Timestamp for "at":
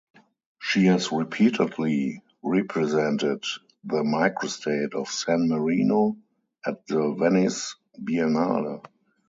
6.65-6.87